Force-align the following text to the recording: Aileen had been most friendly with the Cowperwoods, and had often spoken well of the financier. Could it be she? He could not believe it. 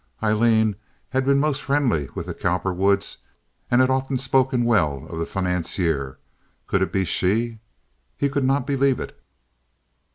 Aileen 0.23 0.77
had 1.09 1.25
been 1.27 1.39
most 1.39 1.61
friendly 1.61 2.09
with 2.15 2.25
the 2.25 2.33
Cowperwoods, 2.33 3.17
and 3.69 3.81
had 3.81 3.91
often 3.91 4.17
spoken 4.17 4.65
well 4.65 5.05
of 5.07 5.19
the 5.19 5.27
financier. 5.27 6.17
Could 6.65 6.81
it 6.81 6.91
be 6.91 7.05
she? 7.05 7.59
He 8.17 8.27
could 8.27 8.43
not 8.43 8.65
believe 8.65 8.99
it. 8.99 9.15